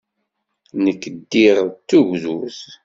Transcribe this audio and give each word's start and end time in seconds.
Nekk 0.83 1.03
ddiɣ 1.15 1.57
d 1.69 1.73
tugdut. 1.89 2.59